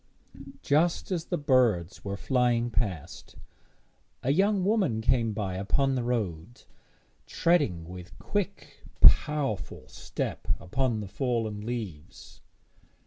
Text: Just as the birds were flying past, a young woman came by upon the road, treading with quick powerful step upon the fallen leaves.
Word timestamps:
Just 0.63 1.11
as 1.11 1.25
the 1.25 1.37
birds 1.37 2.03
were 2.03 2.17
flying 2.17 2.71
past, 2.71 3.35
a 4.23 4.31
young 4.33 4.65
woman 4.65 4.99
came 4.99 5.31
by 5.31 5.53
upon 5.53 5.93
the 5.93 6.01
road, 6.01 6.63
treading 7.27 7.87
with 7.87 8.17
quick 8.17 8.83
powerful 8.99 9.87
step 9.87 10.47
upon 10.59 11.01
the 11.01 11.07
fallen 11.07 11.61
leaves. 11.63 12.41